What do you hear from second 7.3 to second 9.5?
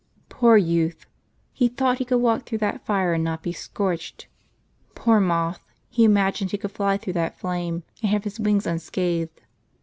flame, and have his wings unscathed